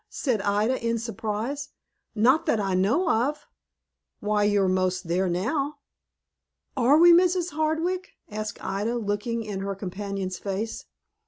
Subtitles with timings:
[0.09, 1.69] said Ida, in surprise.
[2.15, 3.45] "Not that I know of."
[4.19, 5.75] "Why, you're most there now."
[6.75, 7.51] "Are we, Mrs.
[7.51, 10.85] Hardwick?" asked Ida, looking in her companion's face.